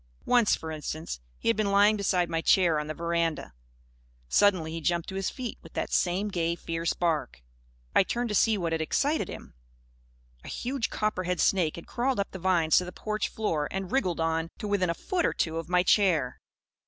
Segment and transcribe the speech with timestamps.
[0.25, 3.53] Once, for instance, he had been lying beside my chair on the veranda.
[4.27, 7.43] Suddenly he jumped to his feet, with that same gay, fierce bark.
[7.93, 9.53] I turned to see what had excited him.
[10.43, 13.91] A huge copperhead snake had crawled up the vines to the porch floor and had
[13.91, 16.39] wriggled on; to within a foot or two of my chair.